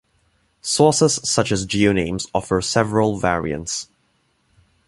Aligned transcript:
Sources, 0.63 1.19
such 1.23 1.51
as 1.51 1.67
Geonames 1.67 2.27
offer 2.33 2.59
several 2.59 3.19
variants. 3.19 3.87